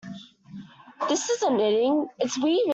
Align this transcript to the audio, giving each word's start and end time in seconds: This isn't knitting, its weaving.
This 1.07 1.29
isn't 1.29 1.57
knitting, 1.57 2.07
its 2.17 2.35
weaving. 2.41 2.69